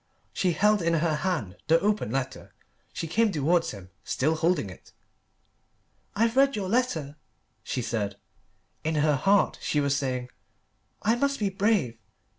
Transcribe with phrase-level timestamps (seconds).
[0.33, 2.55] She held in her hand the open letter.
[2.91, 4.93] She came towards him, still holding it.
[6.15, 7.17] "I've read your letter,"
[7.63, 8.15] she said.
[8.83, 10.31] In her heart she was saying,
[11.03, 11.99] "I must be brave.